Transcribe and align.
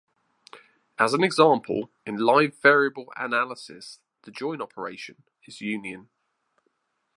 As 0.97 1.13
an 1.13 1.23
example, 1.23 1.91
in 2.07 2.15
live-variable 2.17 3.13
analysis, 3.17 3.99
the 4.23 4.31
join 4.31 4.59
operation 4.59 5.21
is 5.45 5.61
union. 5.61 6.09